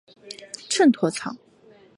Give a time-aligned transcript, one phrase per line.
[0.71, 1.31] 秤砣草